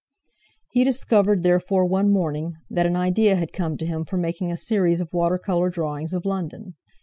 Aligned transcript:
He 0.71 0.83
discovered 0.83 1.43
therefore 1.43 1.85
one 1.85 2.11
morning 2.11 2.53
that 2.71 2.87
an 2.87 2.95
idea 2.95 3.35
had 3.35 3.53
come 3.53 3.77
to 3.77 3.85
him 3.85 4.03
for 4.03 4.17
making 4.17 4.51
a 4.51 4.57
series 4.57 4.99
of 4.99 5.13
watercolour 5.13 5.69
drawings 5.69 6.15
of 6.15 6.25
London. 6.25 6.73